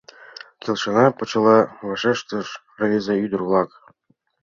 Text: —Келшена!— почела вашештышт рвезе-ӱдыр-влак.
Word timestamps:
—Келшена!— 0.61 1.05
почела 1.17 1.57
вашештышт 1.87 2.53
рвезе-ӱдыр-влак. 2.79 3.69